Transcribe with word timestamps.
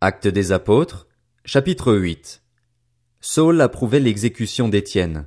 Actes 0.00 0.28
des 0.28 0.52
apôtres, 0.52 1.08
chapitre 1.44 1.92
8. 1.92 2.44
Saul 3.20 3.60
approuvait 3.60 3.98
l'exécution 3.98 4.68
d'Étienne. 4.68 5.26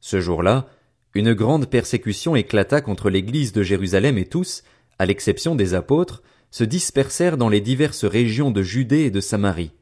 Ce 0.00 0.18
jour-là, 0.18 0.66
une 1.12 1.34
grande 1.34 1.66
persécution 1.66 2.34
éclata 2.34 2.80
contre 2.80 3.10
l'église 3.10 3.52
de 3.52 3.62
Jérusalem 3.62 4.16
et 4.16 4.24
tous, 4.24 4.62
à 4.98 5.04
l'exception 5.04 5.54
des 5.54 5.74
apôtres, 5.74 6.22
se 6.50 6.64
dispersèrent 6.64 7.36
dans 7.36 7.50
les 7.50 7.60
diverses 7.60 8.06
régions 8.06 8.50
de 8.50 8.62
Judée 8.62 9.00
et 9.00 9.10
de 9.10 9.20
Samarie. 9.20 9.72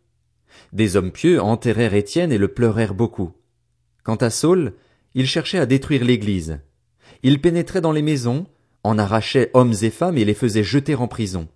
Des 0.72 0.96
hommes 0.96 1.12
pieux 1.12 1.40
enterrèrent 1.40 1.94
Étienne 1.94 2.32
et 2.32 2.38
le 2.38 2.48
pleurèrent 2.48 2.94
beaucoup. 2.94 3.30
Quant 4.02 4.16
à 4.16 4.30
Saul, 4.30 4.72
il 5.14 5.28
cherchait 5.28 5.60
à 5.60 5.66
détruire 5.66 6.04
l'église. 6.04 6.58
Il 7.22 7.40
pénétrait 7.40 7.80
dans 7.80 7.92
les 7.92 8.02
maisons, 8.02 8.48
en 8.82 8.98
arrachait 8.98 9.52
hommes 9.54 9.74
et 9.82 9.90
femmes 9.90 10.18
et 10.18 10.24
les 10.24 10.34
faisait 10.34 10.64
jeter 10.64 10.96
en 10.96 11.06
prison. 11.06 11.46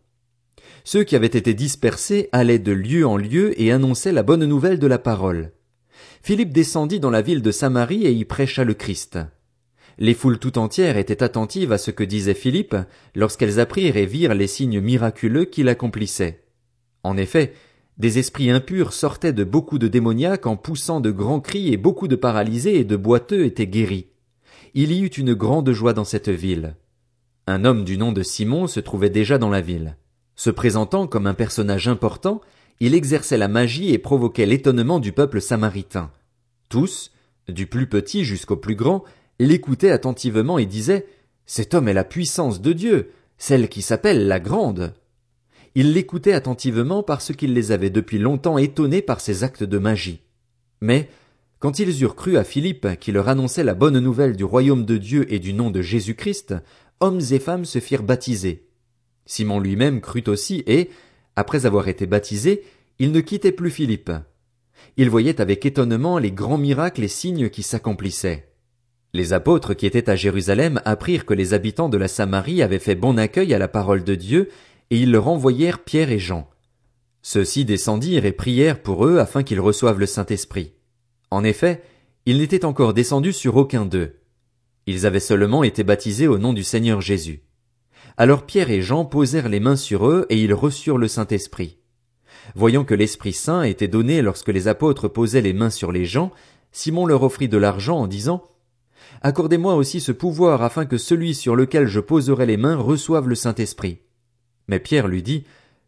Ceux 0.84 1.04
qui 1.04 1.16
avaient 1.16 1.26
été 1.26 1.54
dispersés 1.54 2.28
allaient 2.32 2.58
de 2.58 2.72
lieu 2.72 3.06
en 3.06 3.16
lieu 3.16 3.60
et 3.60 3.72
annonçaient 3.72 4.12
la 4.12 4.23
bonne 4.23 4.45
nouvelle 4.45 4.78
de 4.78 4.86
la 4.86 4.98
parole. 4.98 5.52
Philippe 6.22 6.52
descendit 6.52 7.00
dans 7.00 7.10
la 7.10 7.22
ville 7.22 7.42
de 7.42 7.50
Samarie 7.50 8.06
et 8.06 8.12
y 8.12 8.24
prêcha 8.24 8.64
le 8.64 8.74
Christ. 8.74 9.19
Les 9.98 10.14
foules 10.14 10.38
tout 10.38 10.58
entières 10.58 10.96
étaient 10.96 11.22
attentives 11.22 11.72
à 11.72 11.78
ce 11.78 11.91
que 11.91 12.05
disait 12.05 12.34
Philippe 12.34 12.77
lorsqu'elles 13.14 13.60
apprirent 13.60 13.96
et 13.96 14.06
virent 14.06 14.34
les 14.34 14.46
signes 14.46 14.80
miraculeux 14.80 15.45
qu'il 15.45 15.69
accomplissait. 15.69 16.45
En 17.02 17.16
effet, 17.16 17.52
des 17.98 18.19
esprits 18.19 18.50
impurs 18.50 18.94
sortaient 18.94 19.34
de 19.34 19.44
beaucoup 19.44 19.78
de 19.78 19.88
démoniaques 19.88 20.47
en 20.47 20.56
poussant 20.56 21.00
de 21.00 21.10
grands 21.10 21.41
cris 21.41 21.72
et 21.72 21.77
beaucoup 21.77 22.08
de 22.08 22.16
paralysés 22.16 22.78
et 22.78 22.84
de 22.84 22.97
boiteux 22.97 23.44
étaient 23.44 23.66
guéris. 23.66 24.06
Il 24.72 24.92
y 24.92 25.02
eut 25.02 25.08
une 25.08 25.34
grande 25.34 25.70
joie 25.72 25.92
dans 25.92 26.05
cette 26.05 26.30
ville. 26.30 26.77
Un 27.47 27.64
homme 27.64 27.84
du 27.84 27.98
nom 27.98 28.12
de 28.12 28.22
Simon 28.22 28.66
se 28.69 28.80
trouvait 28.80 29.10
déjà 29.10 29.36
dans 29.36 29.50
la 29.50 29.60
ville. 29.60 29.97
Se 30.40 30.48
présentant 30.48 31.06
comme 31.06 31.26
un 31.26 31.34
personnage 31.34 31.86
important, 31.86 32.40
il 32.80 32.94
exerçait 32.94 33.36
la 33.36 33.46
magie 33.46 33.92
et 33.92 33.98
provoquait 33.98 34.46
l'étonnement 34.46 34.98
du 34.98 35.12
peuple 35.12 35.38
samaritain. 35.38 36.10
Tous, 36.70 37.12
du 37.47 37.66
plus 37.66 37.86
petit 37.86 38.24
jusqu'au 38.24 38.56
plus 38.56 38.74
grand, 38.74 39.05
l'écoutaient 39.38 39.91
attentivement 39.91 40.56
et 40.56 40.64
disaient 40.64 41.06
Cet 41.44 41.74
homme 41.74 41.88
est 41.88 41.92
la 41.92 42.05
puissance 42.05 42.62
de 42.62 42.72
Dieu, 42.72 43.10
celle 43.36 43.69
qui 43.69 43.82
s'appelle 43.82 44.28
la 44.28 44.41
grande. 44.41 44.94
Ils 45.74 45.92
l'écoutaient 45.92 46.32
attentivement 46.32 47.02
parce 47.02 47.36
qu'il 47.36 47.52
les 47.52 47.70
avait 47.70 47.91
depuis 47.91 48.16
longtemps 48.16 48.56
étonnés 48.56 49.02
par 49.02 49.20
ses 49.20 49.44
actes 49.44 49.64
de 49.64 49.77
magie. 49.77 50.22
Mais, 50.80 51.10
quand 51.58 51.80
ils 51.80 52.02
eurent 52.02 52.16
cru 52.16 52.38
à 52.38 52.44
Philippe 52.44 52.98
qui 52.98 53.12
leur 53.12 53.28
annonçait 53.28 53.62
la 53.62 53.75
bonne 53.75 53.98
nouvelle 53.98 54.36
du 54.36 54.44
royaume 54.44 54.86
de 54.86 54.97
Dieu 54.97 55.30
et 55.30 55.38
du 55.38 55.52
nom 55.52 55.70
de 55.70 55.82
Jésus 55.82 56.14
Christ, 56.14 56.54
hommes 57.00 57.20
et 57.30 57.41
femmes 57.41 57.66
se 57.66 57.78
firent 57.78 58.04
baptiser. 58.04 58.69
Simon 59.31 59.61
lui-même 59.61 60.00
crut 60.00 60.27
aussi 60.27 60.64
et, 60.67 60.91
après 61.36 61.64
avoir 61.64 61.86
été 61.86 62.05
baptisé, 62.05 62.64
il 62.98 63.12
ne 63.12 63.20
quittait 63.20 63.53
plus 63.53 63.70
Philippe. 63.70 64.11
Il 64.97 65.09
voyait 65.09 65.41
avec 65.41 65.64
étonnement 65.64 66.19
les 66.19 66.33
grands 66.33 66.59
miracles 66.59 67.05
et 67.05 67.09
signes 67.09 67.48
qui 67.48 67.62
s'accomplissaient. 67.62 68.48
Les 69.12 69.33
apôtres 69.33 69.75
qui 69.75 69.87
étaient 69.87 70.11
à 70.11 70.17
Jérusalem 70.17 70.81
apprirent 70.84 71.27
que 71.27 71.34
les 71.34 71.55
habitants 71.55 71.89
de 71.89 71.97
la 71.97 72.09
Samarie 72.09 72.61
avaient 72.61 72.81
fait 72.81 72.97
bon 72.97 73.17
accueil 73.19 73.55
à 73.55 73.61
la 73.61 73.69
parole 73.69 74.03
de 74.03 74.17
Dieu, 74.17 74.48
et 74.91 74.98
ils 74.98 75.12
leur 75.12 75.28
envoyèrent 75.28 75.84
Pierre 75.84 76.11
et 76.11 76.19
Jean. 76.19 76.50
Ceux-ci 77.22 77.65
descendirent 77.65 78.25
et 78.25 78.33
prièrent 78.33 78.83
pour 78.83 79.06
eux 79.06 79.19
afin 79.19 79.44
qu'ils 79.44 79.61
reçoivent 79.61 80.00
le 80.00 80.06
Saint-Esprit. 80.06 80.72
En 81.31 81.44
effet, 81.44 81.83
ils 82.27 82.39
n'étaient 82.39 82.65
encore 82.65 82.94
descendus 82.94 83.34
sur 83.34 83.55
aucun 83.55 83.87
d'eux. 83.87 84.17
Ils 84.87 85.06
avaient 85.06 85.20
seulement 85.20 85.62
été 85.62 85.84
baptisés 85.84 86.27
au 86.27 86.39
nom 86.39 86.53
du 86.53 86.65
Seigneur 86.65 87.00
Jésus. 87.00 87.44
Alors 88.20 88.44
Pierre 88.44 88.68
et 88.68 88.82
Jean 88.82 89.06
posèrent 89.06 89.48
les 89.48 89.60
mains 89.60 89.76
sur 89.76 90.06
eux 90.06 90.26
et 90.28 90.38
ils 90.38 90.52
reçurent 90.52 90.98
le 90.98 91.08
Saint-Esprit. 91.08 91.78
Voyant 92.54 92.84
que 92.84 92.92
l'Esprit 92.92 93.32
Saint 93.32 93.62
était 93.62 93.88
donné 93.88 94.20
lorsque 94.20 94.50
les 94.50 94.68
apôtres 94.68 95.08
posaient 95.08 95.40
les 95.40 95.54
mains 95.54 95.70
sur 95.70 95.90
les 95.90 96.04
gens, 96.04 96.30
Simon 96.70 97.06
leur 97.06 97.22
offrit 97.22 97.48
de 97.48 97.56
l'argent 97.56 97.98
en 97.98 98.06
disant 98.06 98.46
Accordez-moi 99.22 99.74
aussi 99.74 100.00
ce 100.00 100.12
pouvoir 100.12 100.60
afin 100.60 100.84
que 100.84 100.98
celui 100.98 101.34
sur 101.34 101.56
lequel 101.56 101.86
je 101.86 101.98
poserai 101.98 102.44
les 102.44 102.59
mains 102.59 102.76
reçoive 102.76 103.26
le 103.26 103.34
Saint-Esprit. 103.34 104.00
Mais 104.69 104.80
Pierre 104.80 105.09
lui 105.09 105.22
dit 105.22 105.44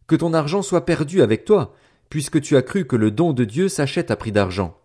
Que 0.06 0.16
ton 0.16 0.32
argent 0.32 0.62
soit 0.62 0.86
perdu 0.86 1.20
avec 1.20 1.44
toi, 1.44 1.74
puisque 2.08 2.40
tu 2.40 2.56
as 2.56 2.62
cru 2.62 2.86
que 2.86 2.96
le 2.96 3.10
don 3.10 3.34
de 3.34 3.44
Dieu 3.44 3.68
s'achète 3.68 4.10
à 4.10 4.16
prix 4.16 4.32
d'argent. 4.32 4.78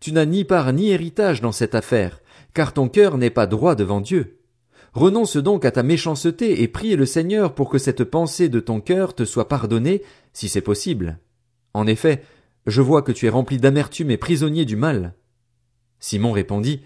Tu 0.00 0.10
n'as 0.10 0.26
ni 0.26 0.42
part 0.42 0.72
ni 0.72 0.90
héritage 0.90 1.40
dans 1.40 1.52
cette 1.52 1.76
affaire, 1.76 2.20
car 2.52 2.72
ton 2.72 2.88
cœur 2.88 3.16
n'est 3.16 3.30
pas 3.30 3.46
droit 3.46 3.76
devant 3.76 4.00
Dieu. 4.00 4.39
Renonce 4.92 5.36
donc 5.36 5.64
à 5.64 5.70
ta 5.70 5.82
méchanceté 5.82 6.62
et 6.62 6.68
prie 6.68 6.96
le 6.96 7.06
Seigneur 7.06 7.54
pour 7.54 7.70
que 7.70 7.78
cette 7.78 8.04
pensée 8.04 8.48
de 8.48 8.60
ton 8.60 8.80
cœur 8.80 9.14
te 9.14 9.24
soit 9.24 9.48
pardonnée, 9.48 10.02
si 10.32 10.48
c'est 10.48 10.60
possible. 10.60 11.18
En 11.74 11.86
effet, 11.86 12.24
je 12.66 12.82
vois 12.82 13.02
que 13.02 13.12
tu 13.12 13.26
es 13.26 13.30
rempli 13.30 13.58
d'amertume 13.58 14.10
et 14.10 14.16
prisonnier 14.16 14.64
du 14.64 14.76
mal. 14.76 15.14
Simon 16.00 16.32
répondit, 16.32 16.82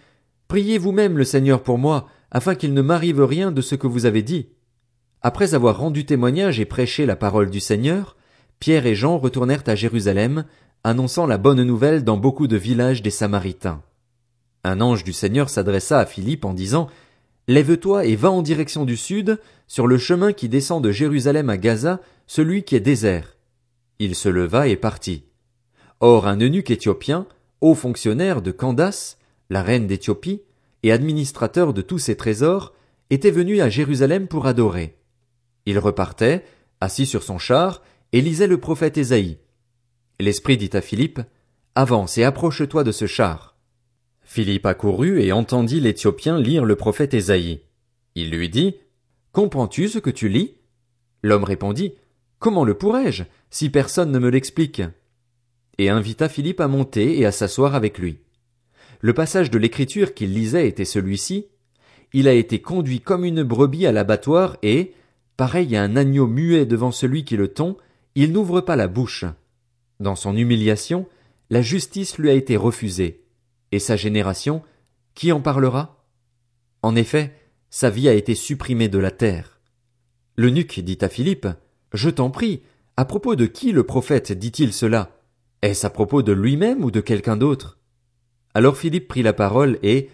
Priez 0.48 0.76
vous-même 0.76 1.16
le 1.16 1.25
Seigneur 1.25 1.62
pour 1.62 1.78
moi, 1.78 2.09
afin 2.31 2.54
qu'il 2.54 2.75
ne 2.75 2.82
m'arrive 2.82 3.22
rien 3.22 3.50
de 3.53 3.62
ce 3.62 3.75
que 3.75 3.87
vous 3.87 4.06
avez 4.06 4.22
dit. 4.22 4.48
Après 5.22 5.54
avoir 5.54 5.78
rendu 5.78 6.04
témoignage 6.04 6.60
et 6.60 6.66
prêché 6.66 7.06
la 7.06 7.16
parole 7.16 7.48
du 7.48 7.60
Seigneur, 7.60 8.16
Pierre 8.59 8.87
et 8.87 8.94
Jean 8.94 9.19
retournèrent 9.19 9.62
à 9.66 9.75
Jérusalem, 9.75 10.44
annonçant 10.84 11.26
la 11.26 11.38
bonne 11.38 11.62
nouvelle 11.62 12.04
dans 12.04 12.19
beaucoup 12.19 12.47
de 12.47 12.56
villages 12.56 13.03
des 13.03 13.10
Samaritains. 13.10 13.82
Un 14.64 14.81
ange 14.81 15.04
du 15.04 15.12
Seigneur 15.14 15.48
s'adressa 15.48 15.98
à 15.98 16.06
Philippe 16.06 16.44
en 16.44 16.53
disant, 16.53 16.88
Lève-toi 17.47 18.06
et 18.06 18.16
va 18.16 18.31
en 18.31 18.43
direction 18.43 18.84
du 18.84 18.97
sud, 18.97 19.38
sur 19.66 19.87
le 19.87 19.99
chemin 19.99 20.32
qui 20.32 20.49
descend 20.49 20.82
de 20.82 20.91
Jérusalem 20.91 21.50
à 21.50 21.56
Gaza, 21.56 22.00
celui 22.27 22.65
qui 22.65 22.75
est 22.77 22.81
désert. 22.81 23.37
Il 23.99 24.15
se 24.15 24.28
leva 24.28 24.69
et 24.69 24.77
partit. 24.77 25.25
Or 26.00 26.27
un 26.27 26.41
eunuque 26.41 26.71
éthiopien, 26.71 27.27
haut 27.60 27.75
fonctionnaire 27.75 28.43
de 28.43 28.50
Candace, 28.50 29.19
la 29.50 29.62
reine 29.62 29.87
d'Éthiopie, 29.87 30.43
et 30.82 30.93
administrateur 30.93 31.72
de 31.72 31.82
tous 31.82 31.99
ses 31.99 32.16
trésors, 32.16 32.75
était 33.10 33.31
venu 33.31 33.61
à 33.61 33.69
Jérusalem 33.69 34.26
pour 34.26 34.47
adorer. 34.47 34.97
Il 35.66 35.78
repartait, 35.78 36.44
assis 36.81 37.06
sur 37.06 37.22
son 37.22 37.38
char, 37.38 37.82
et 38.12 38.21
lisait 38.21 38.47
le 38.47 38.59
prophète 38.59 38.99
Ésaïe. 38.99 39.38
L'Esprit 40.21 40.56
dit 40.56 40.71
à 40.72 40.81
Philippe, 40.81 41.21
Avance 41.75 42.19
et 42.19 42.25
approche-toi 42.25 42.84
de 42.84 42.93
ce 42.93 43.06
char. 43.06 43.53
Philippe 44.25 44.67
accourut 44.67 45.21
et 45.21 45.33
entendit 45.33 45.81
l'Éthiopien 45.81 46.39
lire 46.39 46.65
le 46.65 46.77
prophète 46.77 47.15
Ésaïe. 47.15 47.61
Il 48.15 48.31
lui 48.31 48.49
dit, 48.49 48.77
Comprends-tu 49.33 49.89
ce 49.89 49.99
que 49.99 50.11
tu 50.11 50.29
lis? 50.29 50.55
L'homme 51.23 51.45
répondit, 51.45 51.95
Comment 52.39 52.65
le 52.65 52.75
pourrais-je, 52.75 53.25
si 53.51 53.71
personne 53.71 54.11
ne 54.11 54.19
me 54.19 54.31
l'explique? 54.31 54.83
Et 55.79 55.89
invita 55.89 56.29
Philippe 56.29 56.61
à 56.61 56.69
monter 56.69 57.19
et 57.19 57.27
à 57.27 57.33
s'asseoir 57.33 57.75
avec 57.75 57.99
lui. 57.99 58.19
Le 59.01 59.12
passage 59.12 59.51
de 59.51 59.59
l'écriture 59.59 60.15
qu'il 60.15 60.33
lisait 60.33 60.69
était 60.69 60.85
celui-ci. 60.85 61.47
Il 62.12 62.29
a 62.29 62.33
été 62.33 62.61
conduit 62.61 63.01
comme 63.01 63.25
une 63.25 63.43
brebis 63.43 63.87
à 63.87 63.93
l'abattoir 63.93 64.56
et, 64.62 64.95
pareil 65.37 65.77
à 65.77 65.83
un 65.83 65.97
agneau 65.97 66.27
muet 66.27 66.65
devant 66.65 66.93
celui 66.93 67.25
qui 67.25 67.37
le 67.37 67.49
tond, 67.49 67.77
il 68.15 68.33
n'ouvre 68.33 68.61
pas 68.61 68.77
la 68.77 68.89
bouche. 68.89 69.25
Dans 70.01 70.17
son 70.17 70.37
humiliation, 70.37 71.06
la 71.51 71.61
justice 71.61 72.19
lui 72.19 72.31
a 72.31 72.35
été 72.35 72.56
refusée. 72.56 73.24
Et 73.75 73.81
sa 73.81 73.97
génération, 73.97 74.62
qui 75.17 75.33
en 75.33 75.41
parlera? 75.41 76.07
En 76.83 76.95
effet, 76.95 77.35
sa 77.71 77.91
vie 77.91 78.09
a 78.09 78.15
été 78.15 78.37
supprimée 78.37 78.87
de 78.87 78.99
la 78.99 79.11
terre. 79.11 79.59
L'eunuque 80.37 80.79
dit 80.79 80.99
à 81.01 81.09
Philippe, 81.09 81.49
Je 81.93 82.09
t'en 82.09 82.31
prie, 82.31 82.62
à 82.97 83.05
propos 83.05 83.35
de 83.35 83.47
qui 83.47 83.73
le 83.73 83.83
prophète 83.83 84.31
dit-il 84.31 84.73
cela? 84.73 85.19
Est-ce 85.61 85.85
à 85.85 85.91
propos 85.91 86.23
de 86.23 86.31
lui-même 86.31 86.85
ou 86.85 86.93
de 86.93 87.01
quelqu'un 87.01 87.37
d'autre? 87.37 87.81
Alors 88.55 88.77
Philippe 88.77 89.09
prit 89.09 89.25
la 89.25 89.33
parole 89.33 89.81
et, 89.83 90.09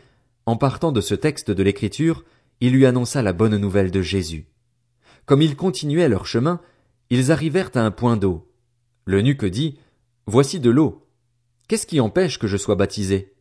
en 0.46 0.56
partant 0.56 0.90
de 0.90 1.02
ce 1.02 1.14
texte 1.14 1.50
de 1.50 1.62
l'écriture, 1.62 2.24
il 2.62 2.72
lui 2.72 2.86
annonça 2.86 3.20
la 3.20 3.34
bonne 3.34 3.58
nouvelle 3.58 3.90
de 3.90 4.00
Jésus. 4.00 4.46
Comme 5.26 5.42
ils 5.42 5.54
continuaient 5.54 6.08
leur 6.08 6.24
chemin, 6.24 6.62
ils 7.10 7.30
arrivèrent 7.30 7.72
à 7.74 7.80
un 7.80 7.90
point 7.90 8.16
d'eau. 8.16 8.50
L'eunuque 9.04 9.44
dit, 9.44 9.76
Voici 10.24 10.60
de 10.60 10.70
l'eau. 10.70 11.06
Qu'est-ce 11.68 11.86
qui 11.86 12.00
empêche 12.00 12.38
que 12.38 12.46
je 12.46 12.56
sois 12.56 12.74
baptisé? 12.74 13.34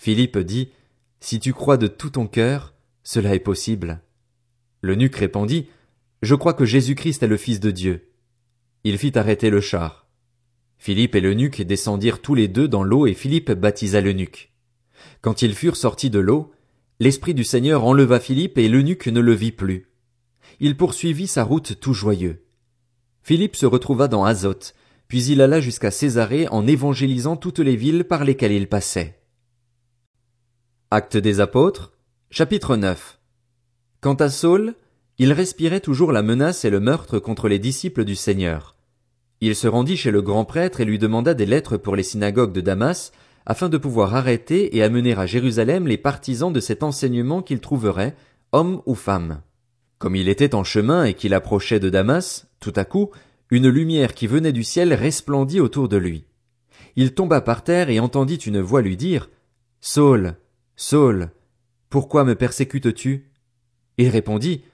Philippe 0.00 0.38
dit, 0.38 0.70
Si 1.20 1.40
tu 1.40 1.52
crois 1.52 1.76
de 1.76 1.86
tout 1.86 2.08
ton 2.08 2.26
cœur, 2.26 2.72
cela 3.02 3.34
est 3.34 3.38
possible. 3.38 4.00
L'eunuque 4.80 5.16
répondit, 5.16 5.68
Je 6.22 6.34
crois 6.34 6.54
que 6.54 6.64
Jésus-Christ 6.64 7.22
est 7.22 7.26
le 7.26 7.36
Fils 7.36 7.60
de 7.60 7.70
Dieu. 7.70 8.08
Il 8.82 8.96
fit 8.96 9.18
arrêter 9.18 9.50
le 9.50 9.60
char. 9.60 10.08
Philippe 10.78 11.16
et 11.16 11.20
l'eunuque 11.20 11.60
descendirent 11.60 12.22
tous 12.22 12.34
les 12.34 12.48
deux 12.48 12.66
dans 12.66 12.82
l'eau 12.82 13.06
et 13.06 13.12
Philippe 13.12 13.52
baptisa 13.52 14.00
l'eunuque. 14.00 14.54
Quand 15.20 15.42
ils 15.42 15.54
furent 15.54 15.76
sortis 15.76 16.08
de 16.08 16.18
l'eau, 16.18 16.50
l'Esprit 16.98 17.34
du 17.34 17.44
Seigneur 17.44 17.84
enleva 17.84 18.20
Philippe 18.20 18.56
et 18.56 18.70
l'eunuque 18.70 19.08
ne 19.08 19.20
le 19.20 19.34
vit 19.34 19.52
plus. 19.52 19.90
Il 20.60 20.78
poursuivit 20.78 21.26
sa 21.26 21.44
route 21.44 21.78
tout 21.78 21.92
joyeux. 21.92 22.46
Philippe 23.22 23.54
se 23.54 23.66
retrouva 23.66 24.08
dans 24.08 24.24
Azote, 24.24 24.74
puis 25.08 25.24
il 25.24 25.42
alla 25.42 25.60
jusqu'à 25.60 25.90
Césarée 25.90 26.48
en 26.48 26.66
évangélisant 26.66 27.36
toutes 27.36 27.58
les 27.58 27.76
villes 27.76 28.04
par 28.04 28.24
lesquelles 28.24 28.52
il 28.52 28.66
passait. 28.66 29.19
Actes 30.92 31.16
des 31.16 31.38
apôtres, 31.38 31.92
chapitre 32.32 32.74
9. 32.74 33.20
Quant 34.00 34.14
à 34.14 34.28
Saul, 34.28 34.74
il 35.18 35.32
respirait 35.32 35.78
toujours 35.78 36.10
la 36.10 36.22
menace 36.22 36.64
et 36.64 36.70
le 36.70 36.80
meurtre 36.80 37.20
contre 37.20 37.46
les 37.46 37.60
disciples 37.60 38.04
du 38.04 38.16
Seigneur. 38.16 38.74
Il 39.40 39.54
se 39.54 39.68
rendit 39.68 39.96
chez 39.96 40.10
le 40.10 40.20
grand 40.20 40.44
prêtre 40.44 40.80
et 40.80 40.84
lui 40.84 40.98
demanda 40.98 41.32
des 41.32 41.46
lettres 41.46 41.76
pour 41.76 41.94
les 41.94 42.02
synagogues 42.02 42.50
de 42.50 42.60
Damas, 42.60 43.12
afin 43.46 43.68
de 43.68 43.78
pouvoir 43.78 44.16
arrêter 44.16 44.76
et 44.76 44.82
amener 44.82 45.14
à 45.14 45.26
Jérusalem 45.26 45.86
les 45.86 45.96
partisans 45.96 46.52
de 46.52 46.58
cet 46.58 46.82
enseignement 46.82 47.40
qu'il 47.40 47.60
trouverait, 47.60 48.16
hommes 48.50 48.82
ou 48.84 48.96
femmes. 48.96 49.42
Comme 50.00 50.16
il 50.16 50.28
était 50.28 50.56
en 50.56 50.64
chemin 50.64 51.04
et 51.04 51.14
qu'il 51.14 51.34
approchait 51.34 51.78
de 51.78 51.88
Damas, 51.88 52.48
tout 52.58 52.72
à 52.74 52.84
coup, 52.84 53.12
une 53.52 53.68
lumière 53.68 54.12
qui 54.12 54.26
venait 54.26 54.50
du 54.50 54.64
ciel 54.64 54.92
resplendit 54.92 55.60
autour 55.60 55.88
de 55.88 55.98
lui. 55.98 56.24
Il 56.96 57.14
tomba 57.14 57.40
par 57.40 57.62
terre 57.62 57.90
et 57.90 58.00
entendit 58.00 58.34
une 58.34 58.60
voix 58.60 58.82
lui 58.82 58.96
dire, 58.96 59.30
Saul, 59.80 60.34
Saul, 60.82 61.30
pourquoi 61.90 62.24
me 62.24 62.34
persécutes-tu? 62.34 63.30
Il 63.98 64.08
répondit, 64.08 64.64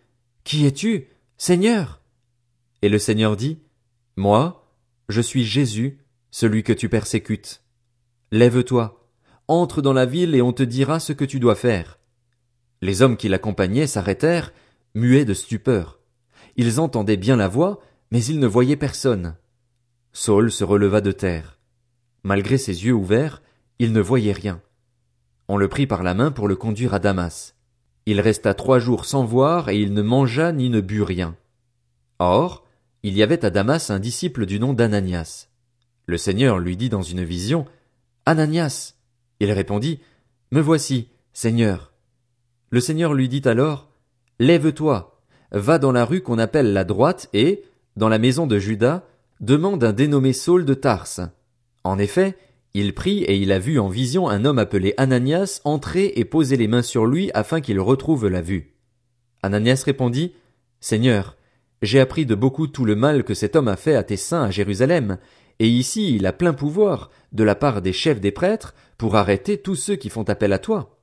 Qui 0.45 0.65
es-tu, 0.65 1.09
Seigneur? 1.37 2.01
Et 2.81 2.89
le 2.89 3.01
Seigneur 3.01 3.37
dit, 3.37 3.59
Moi, 4.15 4.71
je 5.09 5.21
suis 5.21 5.45
Jésus, 5.45 5.99
celui 6.31 6.63
que 6.63 6.73
tu 6.73 6.89
persécutes. 6.89 7.61
Lève-toi, 8.31 9.11
entre 9.49 9.83
dans 9.83 9.93
la 9.93 10.07
ville 10.07 10.37
et 10.37 10.43
on 10.43 10.53
te 10.53 10.63
dira 10.63 11.01
ce 11.01 11.13
que 11.13 11.25
tu 11.25 11.41
dois 11.41 11.57
faire. 11.57 11.99
Les 12.83 13.03
hommes 13.03 13.17
qui 13.17 13.29
l'accompagnaient 13.29 13.89
s'arrêtèrent, 13.89 14.53
muets 14.95 15.25
de 15.25 15.35
stupeur. 15.35 15.99
Ils 16.57 16.79
entendaient 16.79 17.17
bien 17.17 17.35
la 17.35 17.49
voix, 17.49 17.81
mais 18.13 18.25
ils 18.25 18.39
ne 18.39 18.47
voyaient 18.47 18.77
personne. 18.77 19.35
Saul 20.13 20.53
se 20.53 20.63
releva 20.63 21.01
de 21.01 21.11
terre. 21.11 21.59
Malgré 22.23 22.59
ses 22.59 22.85
yeux 22.85 22.95
ouverts, 22.95 23.43
il 23.81 23.93
ne 23.93 24.01
voyait 24.01 24.33
rien. 24.33 24.63
On 25.49 25.57
le 25.57 25.69
prit 25.69 25.87
par 25.87 26.03
la 26.03 26.15
main 26.15 26.31
pour 26.31 26.49
le 26.49 26.57
conduire 26.57 26.95
à 26.95 26.99
Damas. 26.99 27.55
Il 28.07 28.21
resta 28.21 28.55
trois 28.55 28.79
jours 28.79 29.05
sans 29.05 29.25
voir 29.25 29.69
et 29.69 29.81
il 29.81 29.93
ne 29.93 30.03
mangea 30.03 30.53
ni 30.53 30.71
ne 30.71 30.81
but 30.81 31.03
rien. 31.03 31.37
Or, 32.19 32.65
il 33.03 33.17
y 33.17 33.23
avait 33.23 33.45
à 33.45 33.51
Damas 33.51 33.91
un 33.91 33.99
disciple 33.99 34.47
du 34.47 34.59
nom 34.59 34.73
d'Ananias. 34.73 35.49
Le 36.07 36.19
Seigneur 36.19 36.59
lui 36.59 36.77
dit 36.77 36.89
dans 36.89 37.03
une 37.03 37.25
vision, 37.25 37.67
Ananias. 38.27 38.95
Il 39.41 39.53
répondit, 39.53 40.01
Me 40.51 40.61
voici, 40.61 41.09
Seigneur. 41.33 41.93
Le 42.71 42.81
Seigneur 42.81 43.15
lui 43.15 43.29
dit 43.29 43.43
alors, 43.45 43.89
Lève-toi, 44.39 45.21
va 45.53 45.79
dans 45.79 45.93
la 45.93 46.05
rue 46.05 46.23
qu'on 46.23 46.39
appelle 46.39 46.73
la 46.73 46.85
droite 46.85 47.29
et, 47.33 47.65
dans 47.97 48.09
la 48.09 48.19
maison 48.19 48.47
de 48.47 48.59
Judas, 48.59 49.05
demande 49.41 49.83
un 49.85 49.93
dénommé 49.93 50.33
Saul 50.33 50.65
de 50.65 50.75
Tarse. 50.75 51.21
En 51.85 51.99
effet, 51.99 52.37
il 52.79 52.95
prit 52.95 53.23
et 53.23 53.37
il 53.37 53.53
a 53.53 53.59
vu 53.59 53.79
en 53.79 53.89
vision 53.89 54.29
un 54.29 54.45
homme 54.45 54.59
appelé 54.59 54.93
Ananias 54.99 55.63
entrer 55.65 56.13
et 56.17 56.27
poser 56.27 56.59
les 56.59 56.69
mains 56.69 56.83
sur 56.83 57.07
lui 57.07 57.31
afin 57.33 57.63
qu'il 57.63 57.81
retrouve 57.81 58.29
la 58.29 58.43
vue. 58.43 58.75
Ananias 59.43 59.83
répondit, 59.87 60.35
Seigneur, 60.79 61.37
j'ai 61.81 62.01
appris 62.01 62.27
de 62.27 62.35
beaucoup 62.35 62.67
tout 62.67 62.85
le 62.85 62.95
mal 62.95 63.25
que 63.25 63.33
cet 63.33 63.57
homme 63.57 63.69
a 63.69 63.77
fait 63.77 63.95
à 63.95 64.03
tes 64.03 64.19
saints 64.19 64.43
à 64.43 64.51
Jérusalem, 64.51 65.17
et 65.59 65.69
ici 65.69 66.17
il 66.17 66.27
a 66.27 66.35
plein 66.35 66.53
pouvoir, 66.53 67.11
de 67.33 67.45
la 67.45 67.55
part 67.55 67.81
des 67.81 67.95
chefs 67.95 68.21
des 68.21 68.31
prêtres, 68.31 68.75
pour 68.99 69.17
arrêter 69.17 69.57
tous 69.57 69.77
ceux 69.77 69.97
qui 69.97 70.11
font 70.11 70.25
appel 70.25 70.53
à 70.53 70.59
toi. 70.59 70.99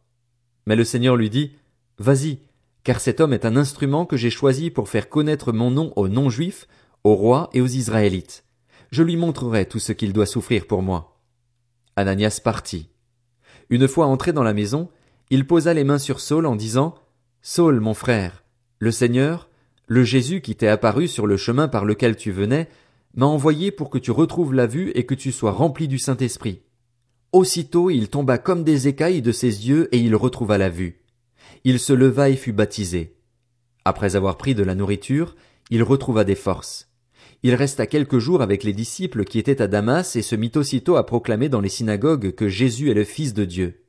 Mais 0.68 0.76
le 0.76 0.84
Seigneur 0.84 1.16
lui 1.16 1.32
dit, 1.32 1.54
Vas-y, 1.98 2.38
car 2.84 3.00
cet 3.00 3.20
homme 3.20 3.34
est 3.34 3.46
un 3.46 3.56
instrument 3.56 4.06
que 4.06 4.18
j'ai 4.18 4.30
choisi 4.30 4.70
pour 4.70 4.90
faire 4.90 5.10
connaître 5.10 5.52
mon 5.52 5.72
nom 5.72 5.92
aux 5.96 6.08
non-juifs, 6.08 6.68
aux 7.04 7.16
rois 7.16 7.50
et 7.54 7.62
aux 7.62 7.68
Israélites. 7.68 8.44
Je 8.92 9.02
lui 9.02 9.18
montrerai 9.18 9.66
tout 9.66 9.80
ce 9.80 9.92
qu'il 9.92 10.14
doit 10.14 10.28
souffrir 10.28 10.68
pour 10.68 10.84
moi. 10.84 11.13
Ananias 11.96 12.40
partit. 12.44 12.90
Une 13.70 13.88
fois 13.88 14.08
entré 14.08 14.34
dans 14.34 14.44
la 14.44 14.54
maison, 14.54 14.90
il 15.30 15.48
posa 15.48 15.74
les 15.74 15.84
mains 15.84 16.00
sur 16.00 16.20
Saul 16.20 16.46
en 16.46 16.56
disant, 16.56 16.96
Saul, 17.42 17.80
mon 17.80 17.94
frère, 17.94 18.44
le 18.80 18.92
Seigneur, 18.92 19.50
le 19.88 20.04
Jésus 20.04 20.42
qui 20.42 20.56
t'est 20.56 20.68
apparu 20.68 21.08
sur 21.08 21.28
le 21.28 21.38
chemin 21.38 21.68
par 21.68 21.86
lequel 21.86 22.16
tu 22.16 22.32
venais, 22.32 22.68
m'a 23.16 23.26
envoyé 23.26 23.72
pour 23.72 23.90
que 23.90 23.98
tu 23.98 24.12
retrouves 24.12 24.54
la 24.54 24.66
vue 24.66 24.92
et 24.96 25.06
que 25.06 25.14
tu 25.14 25.32
sois 25.32 25.52
rempli 25.52 25.88
du 25.88 26.00
Saint-Esprit. 26.00 26.62
Aussitôt 27.32 27.90
il 27.90 28.10
tomba 28.10 28.38
comme 28.38 28.64
des 28.64 28.88
écailles 28.88 29.22
de 29.22 29.32
ses 29.32 29.68
yeux 29.68 29.94
et 29.94 30.00
il 30.00 30.16
retrouva 30.16 30.58
la 30.58 30.70
vue. 30.70 31.02
Il 31.64 31.80
se 31.80 31.94
leva 31.94 32.30
et 32.30 32.36
fut 32.36 32.54
baptisé. 32.54 33.16
Après 33.86 34.16
avoir 34.16 34.38
pris 34.38 34.56
de 34.56 34.64
la 34.64 34.76
nourriture, 34.76 35.36
il 35.70 35.84
retrouva 35.84 36.24
des 36.24 36.36
forces. 36.36 36.93
Il 37.46 37.56
resta 37.56 37.88
quelques 37.88 38.20
jours 38.20 38.42
avec 38.42 38.64
les 38.64 38.72
disciples 38.72 39.26
qui 39.26 39.38
étaient 39.38 39.62
à 39.62 39.68
Damas 39.68 40.16
et 40.16 40.22
se 40.22 40.36
mit 40.36 40.54
aussitôt 40.56 40.96
à 40.96 41.06
proclamer 41.06 41.50
dans 41.50 41.60
les 41.60 41.68
synagogues 41.68 42.32
que 42.32 42.48
Jésus 42.48 42.90
est 42.90 42.94
le 42.94 43.04
Fils 43.04 43.34
de 43.34 43.44
Dieu. 43.44 43.82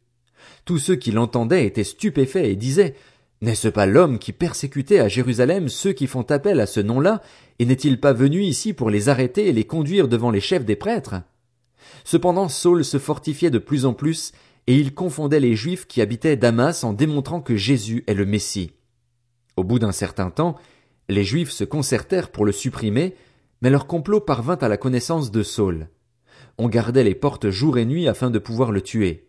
Tous 0.64 0.78
ceux 0.78 0.96
qui 0.96 1.12
l'entendaient 1.12 1.64
étaient 1.64 1.84
stupéfaits 1.84 2.44
et 2.44 2.56
disaient 2.56 2.96
N'est-ce 3.42 3.68
pas 3.68 3.86
l'homme 3.86 4.18
qui 4.18 4.32
persécutait 4.32 4.98
à 4.98 5.06
Jérusalem 5.06 5.68
ceux 5.68 5.92
qui 5.92 6.08
font 6.08 6.22
appel 6.30 6.58
à 6.58 6.66
ce 6.66 6.80
nom-là, 6.80 7.22
et 7.60 7.64
n'est-il 7.64 8.00
pas 8.00 8.12
venu 8.12 8.42
ici 8.42 8.72
pour 8.72 8.90
les 8.90 9.08
arrêter 9.08 9.46
et 9.48 9.52
les 9.52 9.64
conduire 9.64 10.08
devant 10.08 10.32
les 10.32 10.40
chefs 10.40 10.64
des 10.64 10.76
prêtres? 10.76 11.14
Cependant 12.02 12.48
Saul 12.48 12.84
se 12.84 12.98
fortifiait 12.98 13.50
de 13.50 13.58
plus 13.58 13.86
en 13.86 13.92
plus, 13.92 14.32
et 14.66 14.74
il 14.76 14.94
confondait 14.94 15.38
les 15.38 15.54
Juifs 15.54 15.86
qui 15.86 16.00
habitaient 16.00 16.36
Damas 16.36 16.82
en 16.82 16.92
démontrant 16.92 17.40
que 17.40 17.54
Jésus 17.54 18.02
est 18.08 18.14
le 18.14 18.26
Messie. 18.26 18.72
Au 19.56 19.62
bout 19.62 19.78
d'un 19.78 19.92
certain 19.92 20.30
temps, 20.30 20.56
les 21.08 21.22
Juifs 21.22 21.50
se 21.50 21.62
concertèrent 21.62 22.30
pour 22.30 22.44
le 22.44 22.52
supprimer, 22.52 23.14
mais 23.64 23.70
leur 23.70 23.86
complot 23.86 24.20
parvint 24.20 24.58
à 24.60 24.68
la 24.68 24.76
connaissance 24.76 25.30
de 25.30 25.42
Saul. 25.42 25.88
On 26.58 26.68
gardait 26.68 27.02
les 27.02 27.14
portes 27.14 27.48
jour 27.48 27.78
et 27.78 27.86
nuit 27.86 28.08
afin 28.08 28.30
de 28.30 28.38
pouvoir 28.38 28.72
le 28.72 28.82
tuer. 28.82 29.26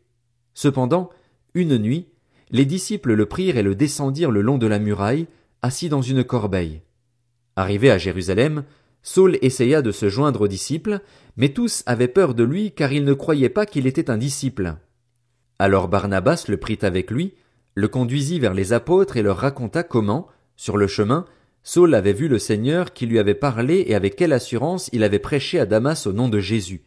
Cependant, 0.54 1.10
une 1.54 1.78
nuit, 1.78 2.10
les 2.52 2.66
disciples 2.66 3.14
le 3.14 3.28
prirent 3.28 3.56
et 3.56 3.64
le 3.64 3.76
descendirent 3.76 4.32
le 4.32 4.42
long 4.42 4.58
de 4.58 4.68
la 4.68 4.78
muraille, 4.78 5.28
assis 5.62 5.88
dans 5.88 6.02
une 6.02 6.26
corbeille. 6.26 6.82
Arrivé 7.56 7.90
à 7.90 7.98
Jérusalem, 7.98 8.66
Saul 9.04 9.40
essaya 9.42 9.82
de 9.82 9.94
se 9.94 10.10
joindre 10.10 10.42
aux 10.42 10.48
disciples, 10.50 11.00
mais 11.38 11.54
tous 11.54 11.84
avaient 11.86 12.10
peur 12.10 12.34
de 12.34 12.44
lui 12.44 12.74
car 12.74 12.92
ils 12.92 13.06
ne 13.06 13.14
croyaient 13.14 13.48
pas 13.48 13.66
qu'il 13.66 13.88
était 13.88 14.10
un 14.10 14.18
disciple. 14.18 14.76
Alors 15.60 15.88
Barnabas 15.88 16.44
le 16.50 16.58
prit 16.58 16.80
avec 16.82 17.10
lui, 17.10 17.36
le 17.74 17.88
conduisit 17.88 18.40
vers 18.40 18.54
les 18.54 18.74
apôtres 18.74 19.16
et 19.16 19.22
leur 19.22 19.38
raconta 19.38 19.84
comment, 19.84 20.28
sur 20.58 20.76
le 20.76 20.88
chemin, 20.88 21.26
Saul 21.68 21.96
avait 21.96 22.14
vu 22.14 22.28
le 22.28 22.38
Seigneur 22.38 22.94
qui 22.94 23.08
lui 23.08 23.18
avait 23.18 23.34
parlé 23.34 23.86
et 23.88 23.96
avec 23.96 24.16
quelle 24.16 24.34
assurance 24.34 24.88
il 24.94 25.04
avait 25.04 25.18
prêché 25.18 25.60
à 25.60 25.66
Damas 25.66 26.06
au 26.06 26.14
nom 26.14 26.30
de 26.30 26.40
Jésus. 26.40 26.84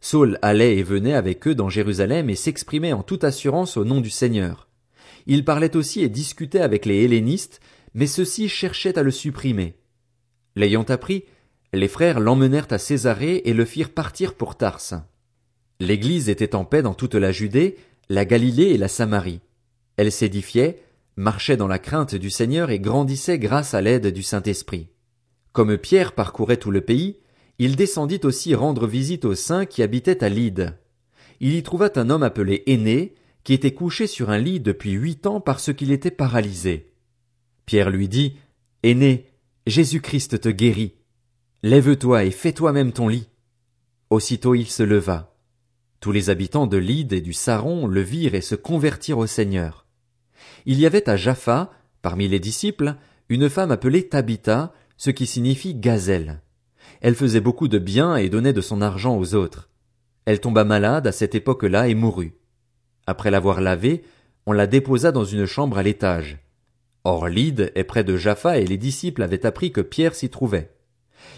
Saul 0.00 0.38
allait 0.40 0.76
et 0.76 0.84
venait 0.84 1.14
avec 1.14 1.48
eux 1.48 1.54
dans 1.56 1.68
Jérusalem 1.68 2.30
et 2.30 2.36
s'exprimait 2.36 2.92
en 2.92 3.02
toute 3.02 3.24
assurance 3.24 3.76
au 3.76 3.84
nom 3.84 4.00
du 4.00 4.10
Seigneur. 4.10 4.68
Il 5.26 5.44
parlait 5.44 5.74
aussi 5.74 6.00
et 6.02 6.08
discutait 6.08 6.60
avec 6.60 6.86
les 6.86 7.02
hellénistes, 7.02 7.58
mais 7.92 8.06
ceux-ci 8.06 8.48
cherchaient 8.48 8.96
à 8.96 9.02
le 9.02 9.10
supprimer. 9.10 9.74
L'ayant 10.54 10.84
appris, 10.84 11.24
les 11.72 11.88
frères 11.88 12.20
l'emmenèrent 12.20 12.68
à 12.70 12.78
Césarée 12.78 13.42
et 13.44 13.52
le 13.52 13.64
firent 13.64 13.90
partir 13.90 14.34
pour 14.34 14.56
Tarse. 14.56 14.94
L'église 15.80 16.28
était 16.28 16.54
en 16.54 16.64
paix 16.64 16.82
dans 16.82 16.94
toute 16.94 17.16
la 17.16 17.32
Judée, 17.32 17.78
la 18.08 18.24
Galilée 18.24 18.74
et 18.74 18.78
la 18.78 18.86
Samarie. 18.86 19.40
Elle 19.96 20.12
s'édifiait, 20.12 20.84
marchait 21.16 21.56
dans 21.56 21.68
la 21.68 21.78
crainte 21.78 22.14
du 22.14 22.30
Seigneur 22.30 22.70
et 22.70 22.80
grandissait 22.80 23.38
grâce 23.38 23.74
à 23.74 23.80
l'aide 23.80 24.08
du 24.08 24.22
Saint-Esprit. 24.22 24.88
Comme 25.52 25.78
Pierre 25.78 26.12
parcourait 26.12 26.56
tout 26.56 26.70
le 26.70 26.80
pays, 26.80 27.18
il 27.58 27.76
descendit 27.76 28.20
aussi 28.24 28.54
rendre 28.54 28.86
visite 28.86 29.24
aux 29.24 29.36
saints 29.36 29.66
qui 29.66 29.82
habitaient 29.82 30.24
à 30.24 30.28
Lyde. 30.28 30.76
Il 31.40 31.54
y 31.54 31.62
trouva 31.62 31.90
un 31.96 32.10
homme 32.10 32.22
appelé 32.22 32.62
Aîné, 32.66 33.14
qui 33.44 33.52
était 33.52 33.74
couché 33.74 34.06
sur 34.06 34.30
un 34.30 34.38
lit 34.38 34.58
depuis 34.58 34.92
huit 34.92 35.26
ans 35.26 35.40
parce 35.40 35.72
qu'il 35.72 35.92
était 35.92 36.10
paralysé. 36.10 36.92
Pierre 37.66 37.90
lui 37.90 38.08
dit, 38.08 38.36
Aîné, 38.82 39.30
Jésus-Christ 39.66 40.40
te 40.40 40.48
guérit. 40.48 40.94
Lève-toi 41.62 42.24
et 42.24 42.30
fais 42.30 42.52
toi-même 42.52 42.92
ton 42.92 43.08
lit. 43.08 43.28
Aussitôt 44.10 44.54
il 44.54 44.66
se 44.66 44.82
leva. 44.82 45.36
Tous 46.00 46.12
les 46.12 46.28
habitants 46.28 46.66
de 46.66 46.76
Lyde 46.76 47.12
et 47.12 47.20
du 47.20 47.32
Saron 47.32 47.86
le 47.86 48.00
virent 48.02 48.34
et 48.34 48.42
se 48.42 48.54
convertirent 48.54 49.18
au 49.18 49.26
Seigneur. 49.26 49.83
Il 50.66 50.80
y 50.80 50.86
avait 50.86 51.08
à 51.08 51.16
Jaffa, 51.16 51.70
parmi 52.02 52.28
les 52.28 52.40
disciples, 52.40 52.96
une 53.28 53.48
femme 53.48 53.70
appelée 53.70 54.08
Tabitha, 54.08 54.72
ce 54.96 55.10
qui 55.10 55.26
signifie 55.26 55.74
gazelle. 55.74 56.40
Elle 57.00 57.14
faisait 57.14 57.40
beaucoup 57.40 57.68
de 57.68 57.78
bien 57.78 58.16
et 58.16 58.28
donnait 58.28 58.52
de 58.52 58.60
son 58.60 58.80
argent 58.80 59.16
aux 59.16 59.34
autres. 59.34 59.68
Elle 60.24 60.40
tomba 60.40 60.64
malade 60.64 61.06
à 61.06 61.12
cette 61.12 61.34
époque-là 61.34 61.88
et 61.88 61.94
mourut. 61.94 62.34
Après 63.06 63.30
l'avoir 63.30 63.60
lavée, 63.60 64.04
on 64.46 64.52
la 64.52 64.66
déposa 64.66 65.12
dans 65.12 65.24
une 65.24 65.46
chambre 65.46 65.78
à 65.78 65.82
l'étage. 65.82 66.38
Or 67.04 67.28
Lyde 67.28 67.72
est 67.74 67.84
près 67.84 68.04
de 68.04 68.16
Jaffa 68.16 68.58
et 68.58 68.66
les 68.66 68.78
disciples 68.78 69.22
avaient 69.22 69.44
appris 69.44 69.72
que 69.72 69.82
Pierre 69.82 70.14
s'y 70.14 70.30
trouvait. 70.30 70.70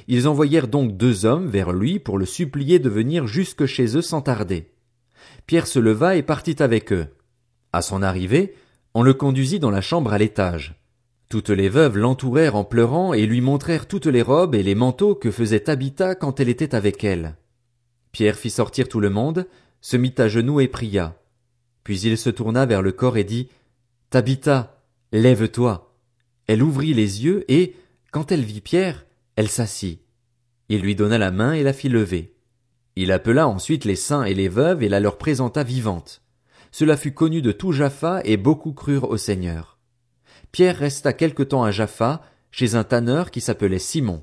Ils 0.07 0.29
envoyèrent 0.29 0.69
donc 0.69 0.97
deux 0.97 1.25
hommes 1.25 1.49
vers 1.49 1.73
lui 1.73 1.99
pour 1.99 2.19
le 2.19 2.27
supplier 2.27 2.79
de 2.79 2.89
venir 2.89 3.27
jusque 3.27 3.67
chez 3.67 3.97
eux 3.97 4.03
sans 4.03 4.23
tarder. 4.23 4.71
Pierre 5.47 5.67
se 5.67 5.79
leva 5.79 6.17
et 6.17 6.23
partit 6.23 6.57
avec 6.61 6.93
eux. 6.93 7.07
À 7.73 7.83
son 7.83 8.03
arrivée, 8.03 8.55
on 8.97 9.03
le 9.03 9.13
conduisit 9.13 9.61
dans 9.61 9.71
la 9.71 9.83
chambre 9.83 10.15
à 10.15 10.17
l'étage. 10.17 10.75
Toutes 11.29 11.51
les 11.51 11.69
veuves 11.69 11.99
l'entourèrent 11.99 12.57
en 12.57 12.65
pleurant 12.65 13.13
et 13.13 13.27
lui 13.27 13.43
montrèrent 13.43 13.87
toutes 13.87 14.07
les 14.07 14.23
robes 14.23 14.55
et 14.55 14.63
les 14.63 14.75
manteaux 14.75 15.15
que 15.15 15.31
faisait 15.31 15.61
Tabitha 15.61 16.15
quand 16.15 16.41
elle 16.41 16.49
était 16.49 16.75
avec 16.75 17.05
elle. 17.05 17.37
Pierre 18.11 18.37
fit 18.37 18.49
sortir 18.49 18.89
tout 18.89 19.01
le 19.01 19.11
monde, 19.11 19.47
se 19.83 19.99
mit 19.99 20.15
à 20.17 20.29
genoux 20.29 20.61
et 20.61 20.69
pria. 20.69 21.15
Puis 21.85 22.01
il 22.01 22.17
se 22.17 22.31
tourna 22.31 22.65
vers 22.65 22.81
le 22.81 22.91
corps 22.91 23.19
et 23.19 23.25
dit, 23.25 23.51
Tabitha, 24.09 24.83
lève-toi. 25.13 25.95
Elle 26.47 26.63
ouvrit 26.63 26.95
les 26.95 27.23
yeux 27.23 27.45
et, 27.49 27.77
quand 28.13 28.33
elle 28.33 28.45
vit 28.45 28.63
Pierre, 28.63 29.05
elle 29.37 29.51
s'assit. 29.51 30.01
Il 30.71 30.81
lui 30.81 30.97
donna 30.97 31.19
la 31.19 31.33
main 31.33 31.53
et 31.53 31.63
la 31.63 31.75
fit 31.75 31.91
lever. 31.91 32.35
Il 32.97 33.13
appela 33.13 33.47
ensuite 33.47 33.85
les 33.85 33.95
saints 33.95 34.25
et 34.25 34.33
les 34.33 34.49
veuves 34.49 34.83
et 34.83 34.89
la 34.89 35.01
leur 35.01 35.19
présenta 35.19 35.65
vivante. 35.65 36.23
Cela 36.79 36.99
fut 36.99 37.15
connu 37.15 37.41
de 37.41 37.53
tout 37.53 37.73
Jaffa 37.73 38.21
et 38.25 38.37
beaucoup 38.37 38.75
crurent 38.75 39.09
au 39.09 39.17
Seigneur. 39.17 39.79
Pierre 40.53 40.77
resta 40.77 41.15
quelque 41.15 41.43
temps 41.43 41.65
à 41.65 41.71
Jaffa, 41.71 42.21
chez 42.51 42.75
un 42.75 42.85
tanneur 42.85 43.31
qui 43.31 43.41
s'appelait 43.41 43.79
Simon. 43.79 44.23